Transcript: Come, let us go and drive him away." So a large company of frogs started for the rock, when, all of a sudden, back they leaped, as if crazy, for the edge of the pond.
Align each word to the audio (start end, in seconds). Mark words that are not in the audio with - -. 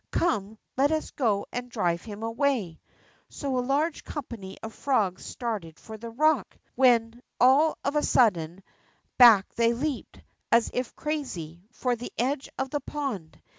Come, 0.09 0.57
let 0.77 0.91
us 0.91 1.11
go 1.11 1.45
and 1.51 1.69
drive 1.69 2.01
him 2.01 2.23
away." 2.23 2.81
So 3.29 3.55
a 3.55 3.59
large 3.61 4.03
company 4.03 4.57
of 4.63 4.73
frogs 4.73 5.23
started 5.23 5.77
for 5.77 5.95
the 5.95 6.09
rock, 6.09 6.57
when, 6.73 7.21
all 7.39 7.77
of 7.83 7.95
a 7.95 8.01
sudden, 8.01 8.63
back 9.19 9.53
they 9.53 9.73
leaped, 9.73 10.19
as 10.51 10.71
if 10.73 10.95
crazy, 10.95 11.67
for 11.69 11.95
the 11.95 12.11
edge 12.17 12.49
of 12.57 12.71
the 12.71 12.79
pond. 12.81 13.39